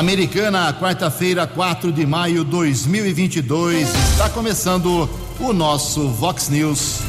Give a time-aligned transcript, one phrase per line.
[0.00, 3.86] Americana, quarta-feira, 4 de maio de 2022.
[3.86, 5.06] Está começando
[5.38, 7.00] o nosso Vox News.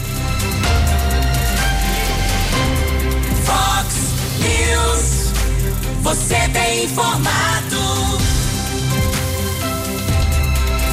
[3.46, 3.96] Vox
[4.41, 5.31] News.
[6.01, 7.77] Você tem informado.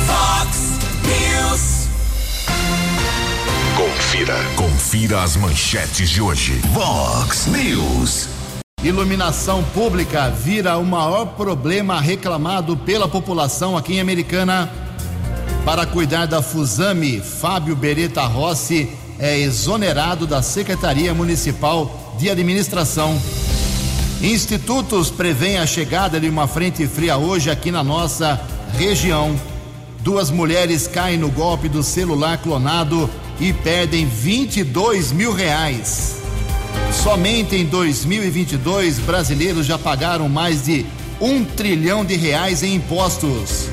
[0.06, 1.88] Vox News.
[3.76, 4.36] Confira.
[4.54, 6.60] Confira as manchetes de hoje.
[6.72, 8.37] Vox News.
[8.82, 14.70] Iluminação pública vira o maior problema reclamado pela população aqui em Americana.
[15.64, 18.88] Para cuidar da Fusame, Fábio Beretta Rossi
[19.18, 23.20] é exonerado da Secretaria Municipal de Administração.
[24.22, 28.40] Institutos prevêem a chegada de uma frente fria hoje aqui na nossa
[28.74, 29.34] região.
[30.00, 33.10] Duas mulheres caem no golpe do celular clonado
[33.40, 36.27] e perdem 22 mil reais.
[36.92, 40.84] Somente em 2022, brasileiros já pagaram mais de
[41.20, 43.68] um trilhão de reais em impostos.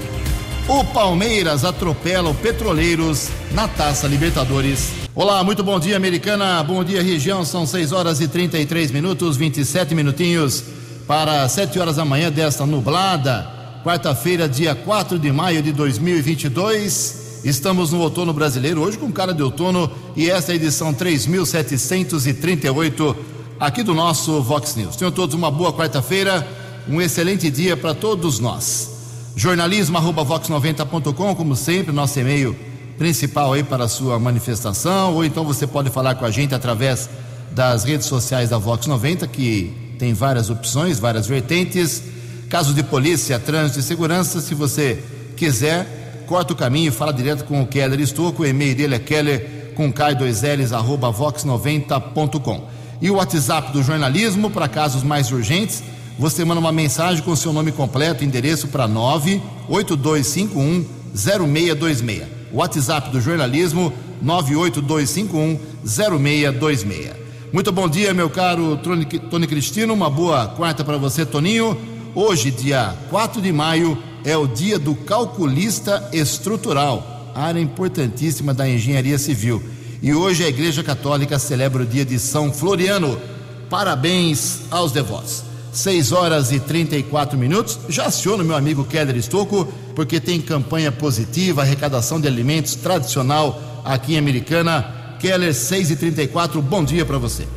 [0.68, 4.92] O Palmeiras atropela o Petroleiros na Taça Libertadores.
[5.14, 6.64] Olá, muito bom dia, Americana.
[6.64, 7.46] Bom dia, região.
[7.46, 10.64] São 6 horas e 33 minutos, 27 minutinhos
[11.08, 13.48] para 7 horas da manhã desta nublada.
[13.84, 17.25] Quarta-feira, dia 4 de maio de 2022.
[17.46, 23.16] Estamos no outono brasileiro, hoje com cara de outono, e esta é a edição 3738
[23.60, 24.96] aqui do nosso Vox News.
[24.96, 26.48] Tenham todos uma boa quarta-feira,
[26.90, 28.90] um excelente dia para todos nós.
[29.36, 32.56] Jornalismo vox90.com, como sempre, nosso e-mail
[32.98, 37.08] principal aí para a sua manifestação, ou então você pode falar com a gente através
[37.52, 42.02] das redes sociais da Vox 90, que tem várias opções, várias vertentes.
[42.50, 45.04] Casos de polícia, trânsito e segurança, se você
[45.38, 48.44] quiser corta o caminho e fala direto com o Keller Estouco.
[48.44, 52.68] O e-mail dele é keller com K2Ls, arroba vox90.com.
[53.02, 55.84] E o WhatsApp do jornalismo, para casos mais urgentes,
[56.18, 62.24] você manda uma mensagem com seu nome completo, endereço para 98251 0626.
[62.54, 67.26] WhatsApp do jornalismo 98251 0626.
[67.52, 69.94] Muito bom dia, meu caro Tony Cristino.
[69.94, 71.78] Uma boa quarta para você, Toninho.
[72.14, 79.20] Hoje, dia 4 de maio, é o dia do calculista estrutural, área importantíssima da engenharia
[79.20, 79.62] civil.
[80.02, 83.22] E hoje a Igreja Católica celebra o dia de São Floriano.
[83.70, 85.44] Parabéns aos devotos.
[85.72, 87.78] 6 horas e 34 minutos.
[87.88, 94.16] Já aciono meu amigo Keller Estocco, porque tem campanha positiva, arrecadação de alimentos tradicional aqui
[94.16, 95.18] em Americana.
[95.20, 97.48] Keller 6 e 34, bom dia para você.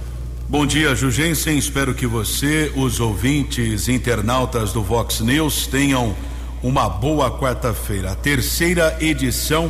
[0.49, 1.59] Bom dia, Jugensen.
[1.59, 6.17] Espero que você, os ouvintes, internautas do Vox News tenham
[6.63, 8.13] uma boa quarta-feira.
[8.13, 9.69] A terceira edição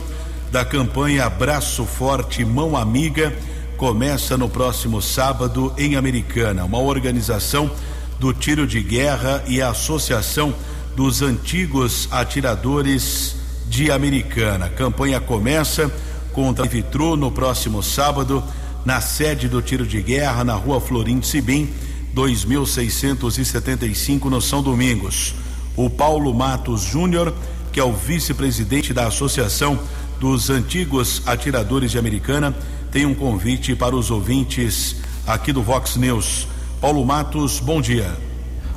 [0.50, 3.36] da campanha Abraço Forte Mão Amiga
[3.76, 7.70] começa no próximo sábado em Americana, uma organização
[8.18, 10.52] do Tiro de Guerra e a Associação
[10.96, 13.36] dos Antigos Atiradores
[13.68, 14.66] de Americana.
[14.66, 15.90] A campanha começa
[16.32, 18.42] com o Vitrô no próximo sábado
[18.84, 21.68] na sede do Tiro de Guerra na Rua Florim Sibim,
[22.14, 25.34] 2675 no São Domingos
[25.78, 27.32] o Paulo Matos Júnior,
[27.72, 29.78] que é o vice-presidente da Associação
[30.18, 32.52] dos Antigos Atiradores de Americana,
[32.90, 36.48] tem um convite para os ouvintes aqui do Vox News.
[36.80, 38.10] Paulo Matos, bom dia.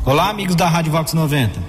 [0.06, 1.59] Olá, amigos da Rádio Vox 90.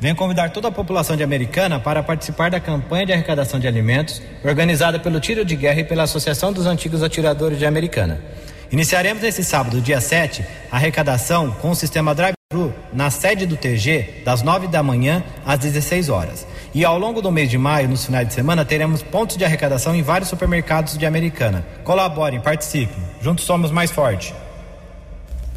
[0.00, 4.22] Venho convidar toda a população de Americana para participar da campanha de arrecadação de alimentos
[4.42, 8.22] organizada pelo Tiro de Guerra e pela Associação dos Antigos Atiradores de Americana.
[8.70, 12.34] Iniciaremos nesse sábado, dia 7, a arrecadação com o sistema Drive
[12.92, 16.46] na sede do TG, das 9 da manhã às 16 horas.
[16.74, 19.94] E ao longo do mês de maio, nos finais de semana, teremos pontos de arrecadação
[19.94, 21.66] em vários supermercados de Americana.
[21.82, 23.02] Colaborem, participem.
[23.22, 24.34] Juntos somos mais fortes.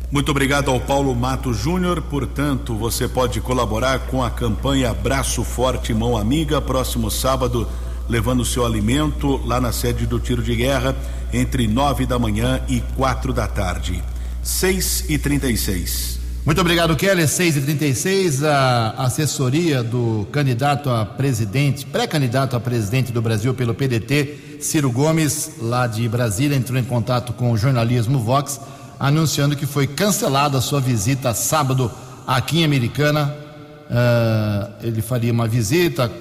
[0.10, 2.02] Muito obrigado ao Paulo Mato Júnior.
[2.02, 7.68] Portanto, você pode colaborar com a campanha Braço Forte Mão Amiga, próximo sábado,
[8.12, 10.94] levando seu alimento lá na sede do Tiro de Guerra,
[11.32, 14.04] entre nove da manhã e quatro da tarde.
[14.44, 16.20] Seis e trinta e seis.
[16.44, 17.28] Muito obrigado, Kelly.
[17.28, 23.76] 6 e 36 a assessoria do candidato a presidente, pré-candidato a presidente do Brasil pelo
[23.76, 28.60] PDT, Ciro Gomes, lá de Brasília, entrou em contato com o jornalismo Vox,
[29.00, 31.92] anunciando que foi cancelada a sua visita sábado
[32.26, 33.36] aqui em Americana.
[33.88, 36.12] Uh, ele faria uma visita,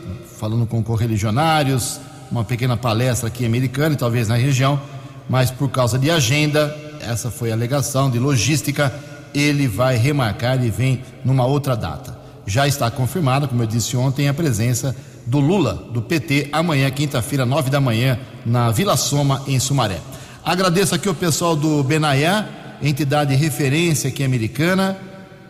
[0.40, 2.00] falando com correligionários,
[2.32, 4.80] uma pequena palestra aqui Americana e talvez na região,
[5.28, 8.90] mas por causa de agenda, essa foi a alegação de logística
[9.34, 12.18] ele vai remarcar e vem numa outra data.
[12.46, 14.96] Já está confirmada, como eu disse ontem, a presença
[15.26, 20.00] do Lula, do PT, amanhã, quinta-feira, nove da manhã, na Vila Soma, em Sumaré.
[20.42, 22.48] Agradeço aqui o pessoal do Benaiá,
[22.82, 24.96] entidade referência aqui americana,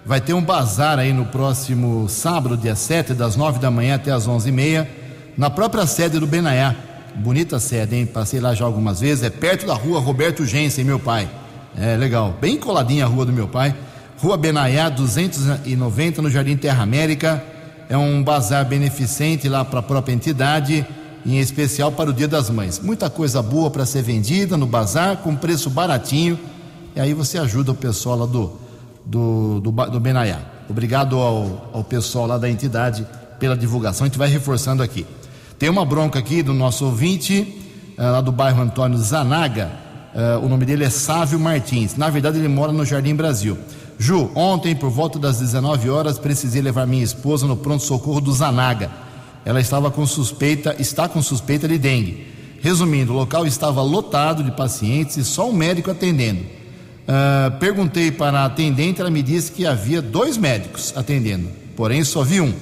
[0.05, 4.11] Vai ter um bazar aí no próximo sábado, dia 7, das 9 da manhã até
[4.11, 4.87] as 11h30,
[5.37, 6.75] na própria sede do Benaiá.
[7.17, 8.07] Bonita sede, hein?
[8.07, 9.23] Passei lá já algumas vezes.
[9.23, 11.29] É perto da rua Roberto Gensen, meu pai.
[11.77, 13.75] É legal, bem coladinha a rua do meu pai.
[14.19, 17.43] Rua Benaiá 290, no Jardim Terra América.
[17.89, 20.87] É um bazar beneficente lá para a própria entidade,
[21.27, 22.79] em especial para o Dia das Mães.
[22.79, 26.39] Muita coisa boa para ser vendida no bazar, com preço baratinho.
[26.97, 28.60] E aí você ajuda o pessoal lá do,
[29.05, 30.41] do, do, do Benaiá.
[30.69, 33.07] Obrigado ao, ao pessoal lá da entidade
[33.39, 34.05] pela divulgação.
[34.05, 35.07] A gente vai reforçando aqui.
[35.59, 37.59] Tem uma bronca aqui do nosso ouvinte,
[37.99, 39.71] uh, lá do bairro Antônio Zanaga.
[40.15, 41.97] Uh, o nome dele é Sávio Martins.
[41.97, 43.59] Na verdade, ele mora no Jardim Brasil.
[43.99, 48.91] Ju, ontem, por volta das 19 horas, precisei levar minha esposa no pronto-socorro do Zanaga.
[49.45, 52.27] Ela estava com suspeita, está com suspeita de dengue.
[52.63, 56.60] Resumindo, o local estava lotado de pacientes e só um médico atendendo.
[57.11, 62.23] Uh, perguntei para a atendente, ela me disse que havia dois médicos atendendo, porém só
[62.23, 62.55] vi um.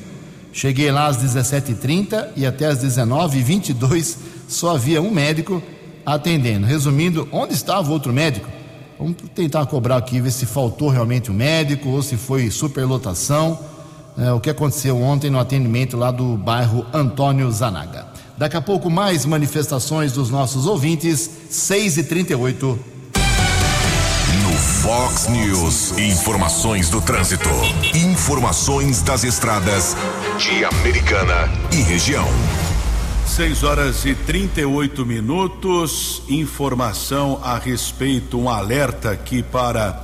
[0.55, 4.17] Cheguei lá às 17h30 e até às 19h22
[4.49, 5.63] só havia um médico
[6.05, 6.67] atendendo.
[6.67, 8.49] Resumindo, onde estava o outro médico?
[8.99, 13.59] Vamos tentar cobrar aqui, ver se faltou realmente um médico ou se foi superlotação.
[14.17, 18.07] É, o que aconteceu ontem no atendimento lá do bairro Antônio Zanaga.
[18.39, 22.79] Daqui a pouco, mais manifestações dos nossos ouvintes, 6h38.
[24.83, 27.49] Fox News, informações do trânsito.
[27.95, 29.97] Informações das estradas
[30.39, 32.27] de Americana e região.
[33.27, 36.23] 6 horas e 38 minutos.
[36.29, 40.01] Informação a respeito, um alerta aqui para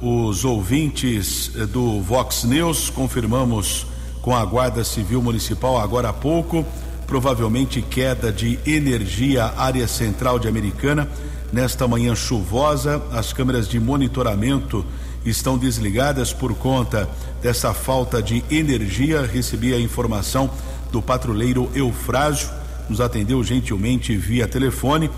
[0.00, 2.88] os ouvintes eh, do Vox News.
[2.88, 3.86] Confirmamos
[4.22, 6.64] com a Guarda Civil Municipal agora há pouco.
[7.06, 11.06] Provavelmente queda de energia, área central de Americana.
[11.52, 14.84] Nesta manhã chuvosa, as câmeras de monitoramento
[15.24, 17.08] estão desligadas por conta
[17.40, 19.22] dessa falta de energia.
[19.22, 20.50] Recebi a informação
[20.90, 22.48] do patrulheiro Eufrásio,
[22.88, 25.08] nos atendeu gentilmente via telefone.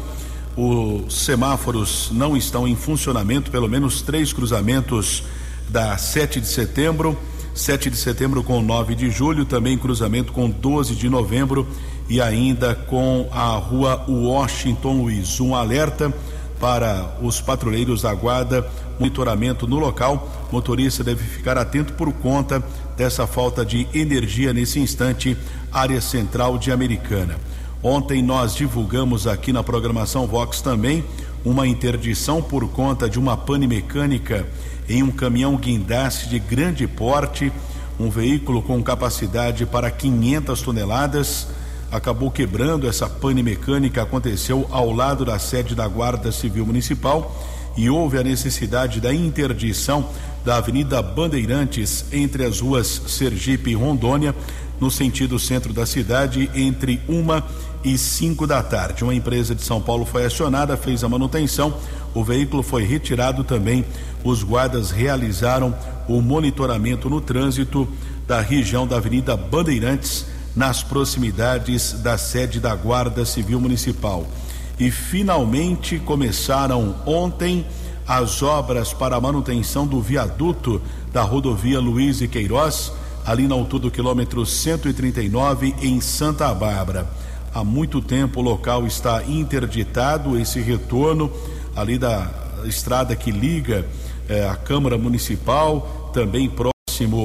[0.57, 5.23] Os semáforos não estão em funcionamento, pelo menos três cruzamentos
[5.69, 7.17] da 7 de setembro,
[7.55, 11.67] 7 de setembro com 9 de julho, também cruzamento com 12 de novembro
[12.09, 15.41] e ainda com a rua Washington Luiz.
[15.41, 16.13] Um alerta
[16.59, 18.69] para os patrulheiros da guarda,
[18.99, 20.29] monitoramento no local.
[20.51, 22.63] Motorista deve ficar atento por conta
[22.97, 25.37] dessa falta de energia nesse instante,
[25.73, 27.37] área central de Americana.
[27.83, 31.05] Ontem nós divulgamos aqui na programação Vox também
[31.45, 34.47] uma interdição por conta de uma pane mecânica
[34.89, 37.53] em um caminhão guindaste de grande porte,
[38.01, 41.47] um veículo com capacidade para 500 toneladas
[41.91, 47.35] acabou quebrando essa pane mecânica aconteceu ao lado da sede da Guarda Civil Municipal
[47.77, 50.09] e houve a necessidade da interdição
[50.45, 54.35] da Avenida Bandeirantes entre as ruas Sergipe e Rondônia,
[54.81, 57.45] no sentido centro da cidade, entre uma
[57.85, 59.05] e cinco da tarde.
[59.05, 61.75] Uma empresa de São Paulo foi acionada, fez a manutenção,
[62.15, 63.85] o veículo foi retirado também.
[64.25, 65.75] Os guardas realizaram
[66.09, 67.87] o monitoramento no trânsito
[68.27, 70.27] da região da Avenida Bandeirantes,
[70.59, 74.27] nas proximidades da sede da Guarda Civil Municipal.
[74.77, 77.65] E finalmente começaram ontem
[78.05, 80.83] as obras para a manutenção do viaduto
[81.13, 82.91] da rodovia Luiz e Queiroz,
[83.25, 87.09] ali na altura do quilômetro 139, em Santa Bárbara.
[87.55, 91.31] Há muito tempo o local está interditado, esse retorno
[91.77, 92.29] ali da
[92.65, 93.87] estrada que liga
[94.29, 96.78] eh, a Câmara Municipal, também próximo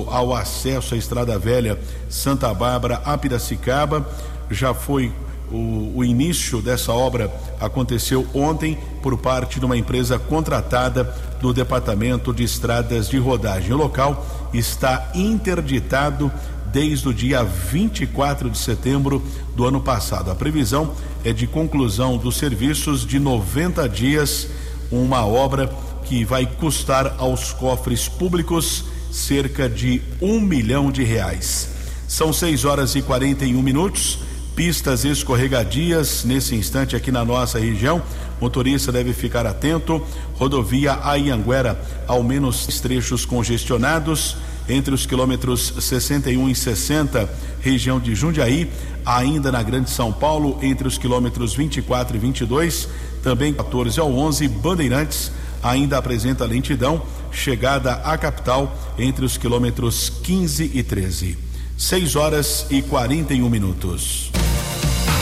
[0.10, 4.08] ao acesso à Estrada Velha Santa Bárbara a Piracicaba.
[4.50, 5.12] Já foi
[5.51, 11.03] o, o, início dessa obra aconteceu ontem por parte de uma empresa contratada
[11.39, 13.72] do Departamento de Estradas de Rodagem.
[13.74, 16.32] O local está interditado
[16.72, 19.22] desde o dia 24 de setembro
[19.56, 20.32] do ano passado.
[20.32, 24.48] A previsão é de conclusão dos serviços de 90 dias,
[24.92, 25.72] uma obra
[26.06, 31.70] que vai custar aos cofres públicos cerca de um milhão de reais.
[32.08, 34.20] São 6 horas e 41 minutos.
[34.55, 38.01] Pistas escorregadias nesse instante aqui na nossa região.
[38.41, 40.05] Motorista deve ficar atento.
[40.34, 44.36] Rodovia Ayanguera, ao menos trechos congestionados
[44.67, 47.29] entre os quilômetros 61 e 60,
[47.60, 48.72] região de Jundiaí,
[49.05, 52.88] ainda na Grande São Paulo, entre os quilômetros 24 e 22,
[53.22, 55.32] também 14 ao 11, Bandeirantes
[55.63, 57.01] ainda apresenta lentidão,
[57.32, 61.38] chegada à capital entre os quilômetros 15 e 13.
[61.77, 64.32] 6 horas e 41 minutos.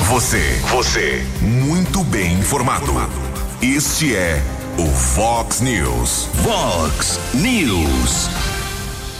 [0.09, 2.91] Você, você, muito bem informado.
[3.61, 4.43] Este é
[4.77, 6.27] o Fox News.
[6.43, 8.29] Fox News.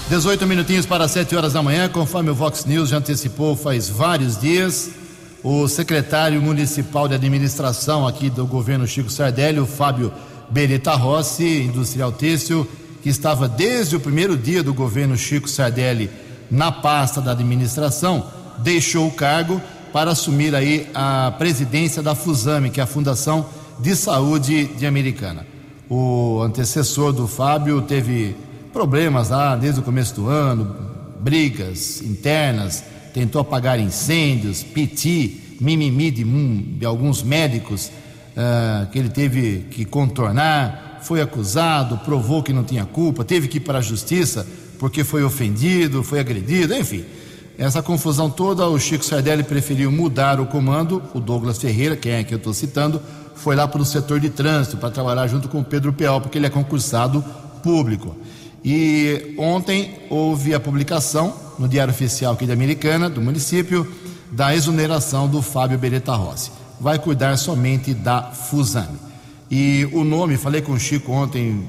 [0.09, 4.37] 18 minutinhos para 7 horas da manhã, conforme o Vox News já antecipou faz vários
[4.37, 4.89] dias,
[5.41, 10.11] o secretário municipal de administração aqui do governo Chico Sardelli, o Fábio
[10.51, 12.67] Beretta Rossi, industrial têxtil,
[13.01, 16.09] que estava desde o primeiro dia do governo Chico Sardelli
[16.49, 18.25] na pasta da administração,
[18.59, 19.61] deixou o cargo
[19.93, 23.45] para assumir aí a presidência da Fusame, que é a Fundação
[23.79, 25.47] de Saúde de Americana.
[25.89, 28.35] O antecessor do Fábio teve
[28.73, 30.75] problemas lá desde o começo do ano,
[31.19, 37.89] brigas internas, tentou apagar incêndios, piti, mimimi de, de alguns médicos
[38.31, 43.57] uh, que ele teve que contornar, foi acusado, provou que não tinha culpa, teve que
[43.57, 44.45] ir para a justiça
[44.79, 47.05] porque foi ofendido, foi agredido, enfim.
[47.57, 52.23] Essa confusão toda, o Chico Sardelli preferiu mudar o comando, o Douglas Ferreira, quem é
[52.23, 52.99] que eu estou citando,
[53.35, 56.39] foi lá para o setor de trânsito para trabalhar junto com o Pedro Peal, porque
[56.39, 57.23] ele é concursado
[57.61, 58.15] público.
[58.65, 63.87] E ontem houve a publicação no Diário Oficial aqui da Americana, do município,
[64.31, 66.51] da exoneração do Fábio Beretta Rossi.
[66.81, 68.97] Vai cuidar somente da Fusame.
[69.51, 71.63] E o nome, falei com o Chico ontem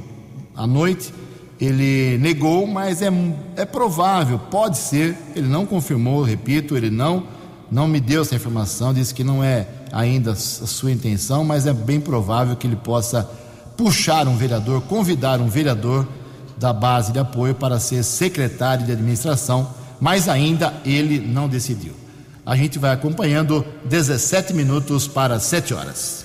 [0.57, 1.13] à noite,
[1.61, 3.11] ele negou, mas é,
[3.55, 7.25] é provável, pode ser, ele não confirmou, repito, ele não,
[7.71, 11.73] não me deu essa informação, disse que não é ainda a sua intenção, mas é
[11.73, 13.31] bem provável que ele possa
[13.77, 16.09] puxar um vereador, convidar um vereador
[16.57, 19.69] da base de apoio para ser secretário de administração,
[20.01, 22.02] mas ainda ele não decidiu.
[22.45, 26.25] A gente vai acompanhando 17 minutos para 7 horas.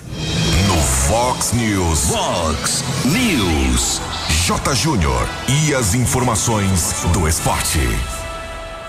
[0.68, 2.10] No Fox News.
[2.10, 4.02] Fox News.
[4.48, 4.74] J.
[4.74, 5.30] Júnior.
[5.48, 7.78] E as informações do esporte.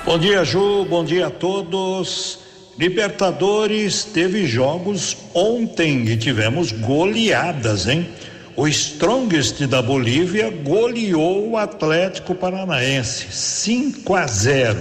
[0.07, 0.87] Bom dia, Ju.
[0.87, 2.39] Bom dia a todos.
[2.79, 8.09] Libertadores teve jogos ontem e tivemos goleadas, hein?
[8.57, 14.79] O Strongest da Bolívia goleou o Atlético Paranaense 5 a 0.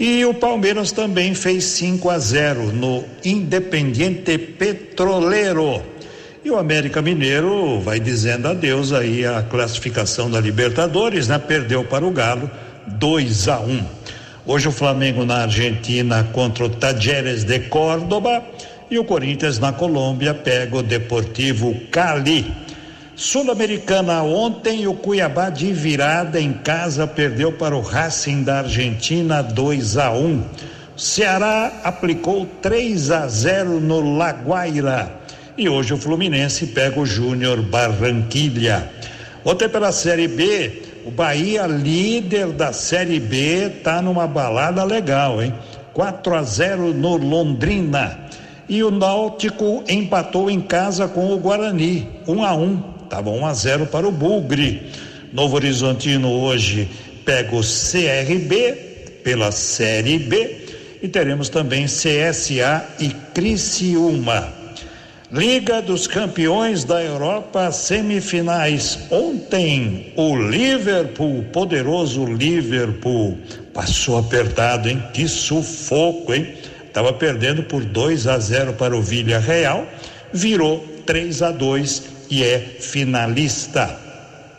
[0.00, 5.82] E o Palmeiras também fez 5 a 0 no Independiente Petroleiro.
[6.42, 11.38] E o América Mineiro vai dizendo adeus aí à classificação da Libertadores, né?
[11.38, 12.50] Perdeu para o Galo
[12.86, 13.84] 2 a 1.
[14.46, 18.42] Hoje o Flamengo na Argentina contra o Tajeres de Córdoba
[18.90, 22.50] e o Corinthians na Colômbia pega o Deportivo Cali.
[23.20, 29.98] Sul-Americana ontem, o Cuiabá de virada em casa perdeu para o Racing da Argentina 2
[29.98, 30.16] a 1.
[30.16, 30.42] Um.
[30.96, 35.20] Ceará aplicou 3 a 0 no Laguaira.
[35.58, 38.90] E hoje o Fluminense pega o Júnior Barranquilha.
[39.44, 45.52] Ontem pela Série B, o Bahia, líder da Série B, tá numa balada legal, hein?
[45.92, 48.18] 4 a 0 no Londrina.
[48.66, 52.99] E o Náutico empatou em casa com o Guarani, 1 a 1.
[53.10, 54.82] Estava 1 a 0 para o Bugre.
[55.32, 56.88] Novo Horizontino hoje
[57.24, 60.68] pega o CRB pela Série B
[61.02, 64.54] e teremos também CSA e Criciúma.
[65.32, 69.00] Liga dos Campeões da Europa, semifinais.
[69.10, 73.36] Ontem, o Liverpool, poderoso Liverpool,
[73.74, 75.02] passou apertado, hein?
[75.12, 76.54] Que sufoco, hein?
[76.86, 79.84] Estava perdendo por 2 a 0 para o Villarreal,
[80.32, 83.98] virou 3 a 2 e é finalista.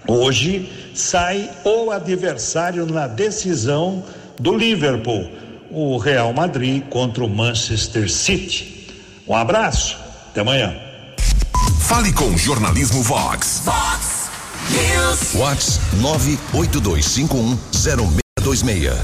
[0.08, 4.04] Hoje sai o adversário na decisão
[4.40, 5.32] do Liverpool,
[5.70, 8.92] o Real Madrid contra o Manchester City.
[9.28, 9.98] Um abraço,
[10.30, 10.75] até amanhã.
[11.80, 13.62] Fale com o Jornalismo Vox.
[13.63, 14.30] Vox
[14.70, 15.34] News.
[15.34, 15.80] Vox
[18.42, 18.96] 982510626.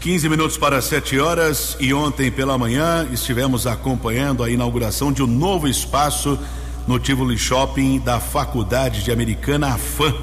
[0.00, 5.26] 15 minutos para 7 horas e ontem pela manhã estivemos acompanhando a inauguração de um
[5.26, 6.38] novo espaço
[6.86, 10.14] no Tivoli Shopping da Faculdade de Americana AFAM.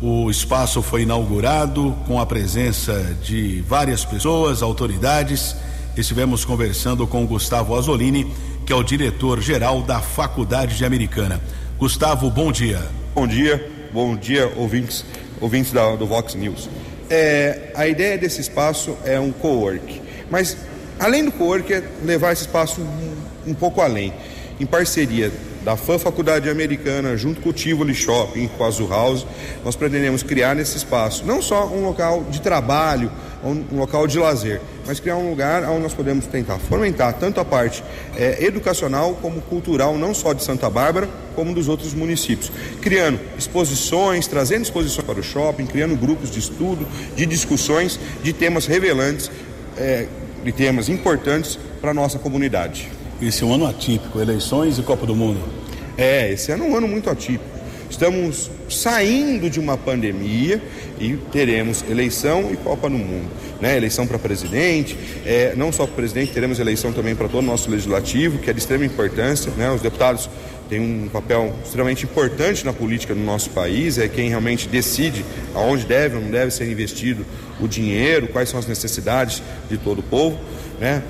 [0.00, 5.54] O espaço foi inaugurado com a presença de várias pessoas, autoridades.
[5.96, 8.32] Estivemos conversando com Gustavo Azzolini,
[8.66, 11.40] que é o diretor-geral da Faculdade de Americana.
[11.78, 12.80] Gustavo, bom dia.
[13.14, 15.04] Bom dia, bom dia, ouvintes,
[15.40, 16.68] ouvintes da, do Vox News.
[17.08, 20.56] É, a ideia desse espaço é um co-work, mas
[20.98, 24.12] além do co-work é levar esse espaço um, um pouco além,
[24.60, 25.32] em parceria
[25.62, 29.26] da FAM Faculdade Americana, junto com o Tivoli Shopping, com a Azul House,
[29.64, 33.10] nós pretendemos criar nesse espaço não só um local de trabalho,
[33.44, 37.44] um local de lazer, mas criar um lugar onde nós podemos tentar fomentar tanto a
[37.44, 37.84] parte
[38.16, 42.50] é, educacional como cultural, não só de Santa Bárbara, como dos outros municípios.
[42.80, 48.66] Criando exposições, trazendo exposições para o shopping, criando grupos de estudo, de discussões, de temas
[48.66, 49.30] revelantes,
[49.76, 50.06] é,
[50.44, 52.97] de temas importantes para a nossa comunidade.
[53.20, 55.40] Esse é um ano atípico, eleições e Copa do Mundo.
[55.96, 57.58] É, esse ano é um ano muito atípico.
[57.90, 60.62] Estamos saindo de uma pandemia
[61.00, 63.28] e teremos eleição e Copa no Mundo.
[63.60, 63.76] Né?
[63.76, 64.96] Eleição para presidente,
[65.26, 68.52] é, não só para presidente, teremos eleição também para todo o nosso legislativo, que é
[68.52, 69.50] de extrema importância.
[69.56, 69.68] Né?
[69.68, 70.30] Os deputados
[70.68, 75.24] têm um papel extremamente importante na política do nosso país, é quem realmente decide
[75.56, 77.26] aonde deve ou não deve ser investido
[77.60, 80.38] o dinheiro, quais são as necessidades de todo o povo.
[80.78, 81.02] Né?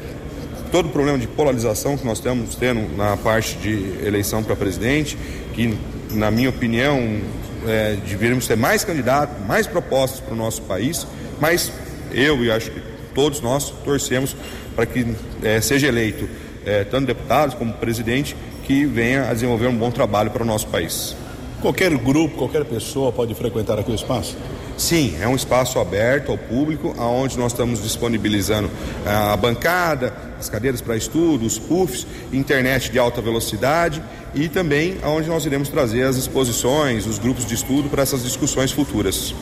[0.70, 5.16] Todo o problema de polarização que nós estamos tendo na parte de eleição para presidente,
[5.54, 5.76] que,
[6.12, 7.20] na minha opinião,
[7.66, 11.06] é, deveríamos ter mais candidatos, mais propostas para o nosso país,
[11.40, 11.72] mas
[12.12, 12.80] eu e acho que
[13.14, 14.36] todos nós torcemos
[14.74, 15.06] para que
[15.42, 16.28] é, seja eleito
[16.64, 20.68] é, tanto deputados como presidente que venha a desenvolver um bom trabalho para o nosso
[20.68, 21.16] país.
[21.60, 24.36] Qualquer grupo, qualquer pessoa pode frequentar aqui o espaço?
[24.78, 28.70] Sim, é um espaço aberto ao público, aonde nós estamos disponibilizando
[29.04, 34.00] a bancada, as cadeiras para estudo, os puffs, internet de alta velocidade
[34.32, 38.70] e também aonde nós iremos trazer as exposições, os grupos de estudo para essas discussões
[38.70, 39.34] futuras.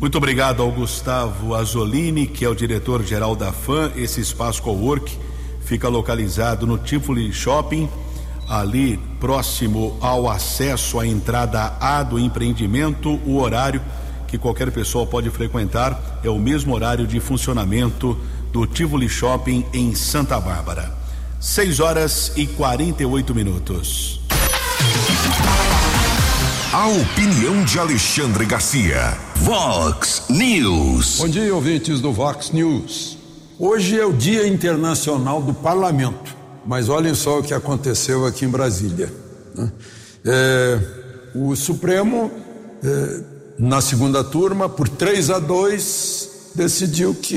[0.00, 3.92] Muito obrigado ao Gustavo Azolini, que é o diretor-geral da FAM.
[3.96, 5.14] Esse espaço co-work
[5.60, 7.86] fica localizado no Tivoli Shopping,
[8.48, 13.20] ali próximo ao acesso à entrada A do empreendimento.
[13.26, 13.82] O horário
[14.26, 18.18] que qualquer pessoa pode frequentar é o mesmo horário de funcionamento
[18.52, 20.92] do Tivoli Shopping em Santa Bárbara.
[21.40, 24.20] 6 horas e 48 minutos.
[26.72, 29.16] A opinião de Alexandre Garcia.
[29.36, 31.18] Vox News.
[31.18, 33.16] Bom dia, ouvintes do Vox News.
[33.58, 38.48] Hoje é o Dia Internacional do Parlamento, mas olhem só o que aconteceu aqui em
[38.48, 39.10] Brasília.
[39.54, 39.72] Né?
[40.24, 40.80] É,
[41.34, 42.30] o Supremo,
[42.82, 43.20] é,
[43.58, 47.36] na segunda turma, por 3 a 2, decidiu que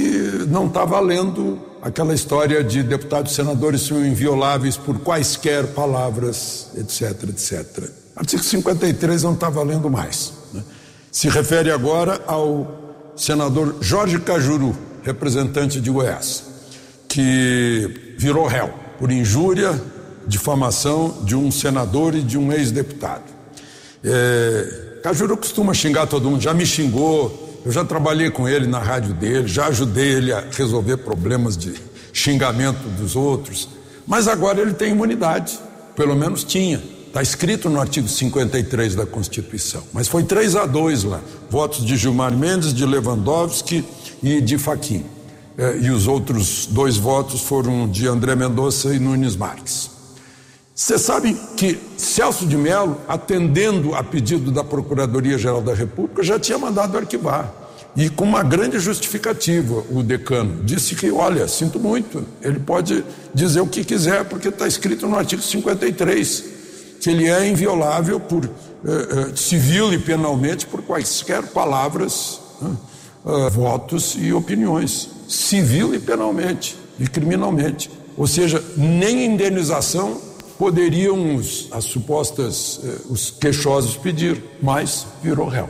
[0.49, 7.29] não está valendo aquela história de deputados e senadores são invioláveis por quaisquer palavras, etc,
[7.29, 7.89] etc.
[8.15, 10.33] Artigo 53 não está valendo mais.
[10.53, 10.61] Né?
[11.11, 16.43] Se refere agora ao senador Jorge Cajuru, representante de Goiás,
[17.07, 19.81] que virou réu por injúria,
[20.27, 23.23] difamação de um senador e de um ex-deputado.
[24.03, 28.79] É, Cajuru costuma xingar todo mundo, já me xingou, eu já trabalhei com ele na
[28.79, 31.73] rádio dele, já ajudei ele a resolver problemas de
[32.13, 33.69] xingamento dos outros.
[34.07, 35.59] Mas agora ele tem imunidade,
[35.95, 36.81] pelo menos tinha.
[37.07, 39.83] Está escrito no artigo 53 da Constituição.
[39.91, 41.21] Mas foi 3 a 2 lá.
[41.49, 43.83] Votos de Gilmar Mendes, de Lewandowski
[44.21, 45.03] e de Faquim.
[45.57, 49.88] É, e os outros dois votos foram de André Mendonça e Nunes Marques.
[50.79, 56.57] Vocês sabem que Celso de Mello, atendendo a pedido da Procuradoria-Geral da República, já tinha
[56.57, 57.53] mandado arquivar.
[57.97, 63.59] E com uma grande justificativa, o decano disse que, olha, sinto muito, ele pode dizer
[63.59, 66.45] o que quiser, porque está escrito no artigo 53,
[67.01, 68.49] que ele é inviolável por eh,
[68.85, 77.05] eh, civil e penalmente por quaisquer palavras, eh, votos e opiniões, civil e penalmente, e
[77.05, 77.91] criminalmente.
[78.15, 80.28] Ou seja, nem indenização
[80.59, 85.69] poderiam os, as supostas, eh, os queixosos pedir, mas virou réu.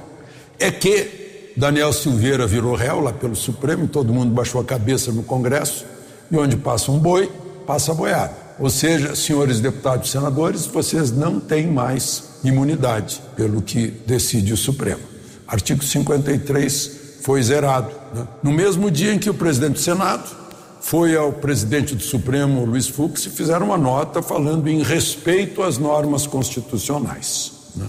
[0.58, 5.22] É que Daniel Silveira virou réu lá pelo Supremo, todo mundo baixou a cabeça no
[5.22, 5.86] Congresso,
[6.32, 7.32] e onde passa um boi,
[7.68, 8.34] passa a boiada.
[8.58, 14.58] Ou seja, senhores deputados e senadores, vocês não têm mais imunidade pelo que decide o
[14.58, 15.02] Supremo.
[15.48, 17.92] Artigo 53 foi zerado.
[18.14, 18.28] Né?
[18.42, 20.39] No mesmo dia em que o presidente do Senado
[20.82, 25.78] foi ao presidente do Supremo, Luiz Fux, e fizeram uma nota falando em respeito às
[25.78, 27.52] normas constitucionais.
[27.76, 27.86] Né?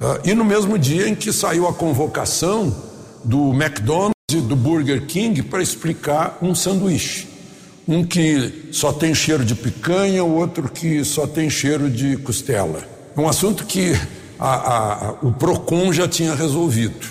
[0.00, 2.74] Uh, e no mesmo dia em que saiu a convocação
[3.24, 7.28] do McDonald's e do Burger King para explicar um sanduíche.
[7.88, 12.82] Um que só tem cheiro de picanha, o outro que só tem cheiro de costela.
[13.16, 13.92] Um assunto que
[14.38, 17.06] a, a, a, o PROCON já tinha resolvido.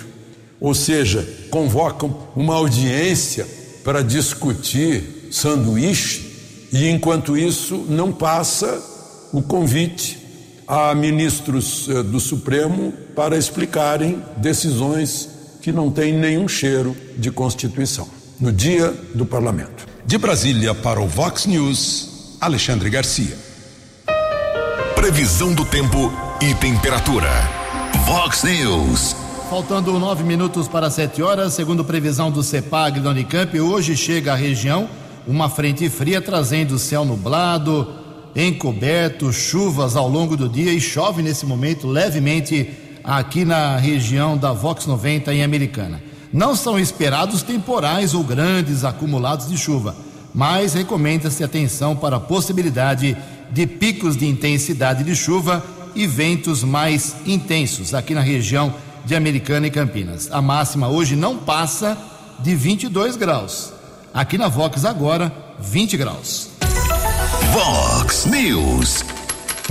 [0.60, 3.46] Ou seja, convocam uma audiência
[3.86, 8.82] para discutir sanduíche e, enquanto isso, não passa
[9.32, 10.18] o convite
[10.66, 15.28] a ministros eh, do Supremo para explicarem decisões
[15.62, 18.08] que não têm nenhum cheiro de Constituição,
[18.40, 19.86] no dia do Parlamento.
[20.04, 23.38] De Brasília para o Vox News, Alexandre Garcia.
[24.96, 27.30] Previsão do tempo e temperatura.
[28.04, 29.25] Vox News.
[29.48, 34.34] Faltando nove minutos para sete horas, segundo previsão do CEPAG da Unicamp, hoje chega à
[34.34, 34.88] região
[35.24, 37.88] uma frente fria trazendo céu nublado,
[38.34, 42.68] encoberto, chuvas ao longo do dia e chove nesse momento levemente
[43.04, 46.02] aqui na região da Vox 90 em Americana.
[46.32, 49.94] Não são esperados temporais ou grandes acumulados de chuva,
[50.34, 53.16] mas recomenda-se atenção para a possibilidade
[53.52, 58.74] de picos de intensidade de chuva e ventos mais intensos aqui na região
[59.06, 60.28] de Americana e Campinas.
[60.32, 61.96] A máxima hoje não passa
[62.40, 63.72] de 22 graus.
[64.12, 66.50] Aqui na Vox agora, 20 graus.
[67.52, 69.04] Vox News.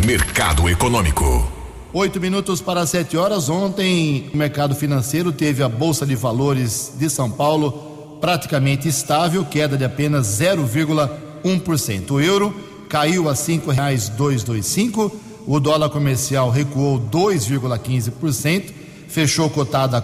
[0.05, 1.51] Mercado Econômico.
[1.93, 3.49] Oito minutos para sete horas.
[3.49, 9.77] Ontem, o mercado financeiro teve a Bolsa de Valores de São Paulo praticamente estável, queda
[9.77, 12.11] de apenas 0,1%.
[12.11, 12.55] O euro
[12.87, 15.11] caiu a cinco reais dois, dois cinco.
[15.45, 18.84] O dólar comercial recuou 2,15%,
[19.15, 20.01] fechou cotado a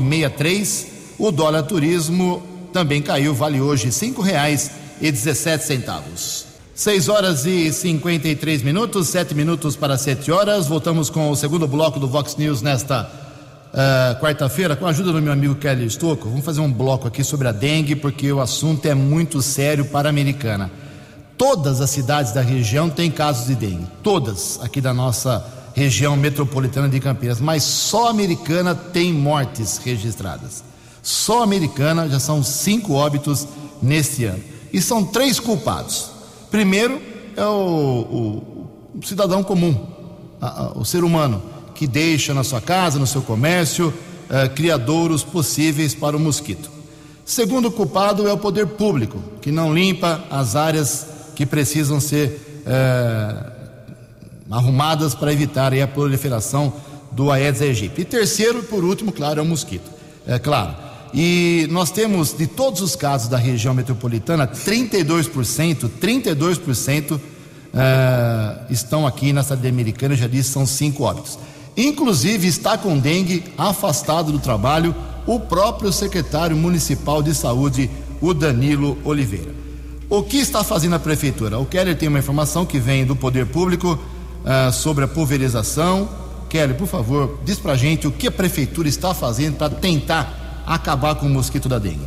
[0.00, 0.88] meia três.
[1.16, 6.46] O dólar turismo também caiu, vale hoje cinco reais e 17 centavos.
[6.74, 10.66] 6 horas e 53 minutos, 7 minutos para 7 horas.
[10.66, 15.22] Voltamos com o segundo bloco do Vox News nesta uh, quarta-feira, com a ajuda do
[15.22, 16.28] meu amigo Kelly Stocco.
[16.28, 20.08] Vamos fazer um bloco aqui sobre a dengue, porque o assunto é muito sério para
[20.08, 20.68] a americana.
[21.38, 26.88] Todas as cidades da região têm casos de dengue, todas aqui da nossa região metropolitana
[26.88, 30.62] de Campinas, mas só a americana tem mortes registradas.
[31.02, 33.46] Só a americana já são cinco óbitos
[33.82, 34.42] neste ano.
[34.72, 36.10] E são três culpados.
[36.50, 37.00] Primeiro
[37.36, 37.48] é o,
[38.94, 39.86] o, o cidadão comum,
[40.40, 41.42] a, a, o ser humano,
[41.74, 43.92] que deixa na sua casa, no seu comércio,
[44.28, 46.70] eh, criadouros possíveis para o mosquito.
[47.24, 53.59] Segundo culpado é o poder público, que não limpa as áreas que precisam ser eh,
[54.50, 56.72] arrumadas para evitar a proliferação
[57.12, 58.00] do Aedes aegypti.
[58.00, 59.90] E terceiro, por último, claro, é o mosquito.
[60.26, 60.74] É claro,
[61.12, 67.20] e nós temos, de todos os casos da região metropolitana, 32%, 32% uh,
[68.70, 71.38] estão aqui na cidade americana, já disse, são cinco óbitos.
[71.76, 74.94] Inclusive está com dengue afastado do trabalho
[75.26, 79.54] o próprio secretário municipal de saúde, o Danilo Oliveira.
[80.08, 81.58] O que está fazendo a prefeitura?
[81.58, 83.98] O Keller tem uma informação que vem do poder público
[84.44, 86.08] uh, sobre a pulverização.
[86.48, 91.14] Keller, por favor, diz pra gente o que a prefeitura está fazendo para tentar acabar
[91.14, 92.06] com o mosquito da dengue.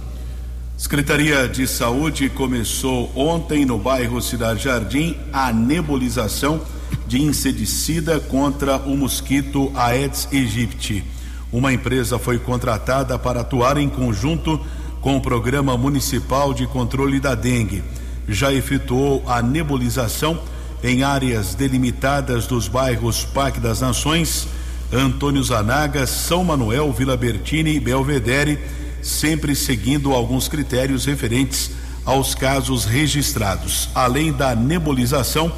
[0.77, 6.59] Secretaria de Saúde começou ontem no bairro Cidade Jardim a nebulização
[7.07, 11.03] de inseticida contra o mosquito Aedes aegypti.
[11.51, 14.59] Uma empresa foi contratada para atuar em conjunto
[14.99, 17.83] com o Programa Municipal de Controle da Dengue.
[18.27, 20.39] Já efetuou a nebulização
[20.83, 24.47] em áreas delimitadas dos bairros Parque das Nações,
[24.91, 28.59] Antônio Zanaga, São Manuel, Vila Bertini e Belvedere,
[29.01, 31.71] sempre seguindo alguns critérios referentes
[32.05, 33.89] aos casos registrados.
[33.95, 35.51] Além da nebulização,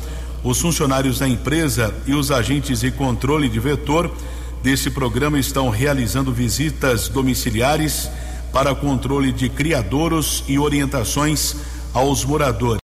[0.44, 4.16] os funcionários da empresa e os agentes de controle de vetor
[4.62, 8.10] desse programa estão realizando visitas domiciliares
[8.54, 11.56] para controle de criadouros e orientações
[11.94, 12.80] aos moradores.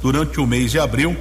[0.00, 1.16] Durante o mês de abril,